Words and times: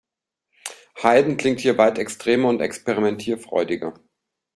Haydn 1.03 1.37
klingt 1.37 1.59
hier 1.59 1.77
weit 1.77 1.99
extremer 1.99 2.49
und 2.49 2.59
experimentierfreudiger. 2.59 3.93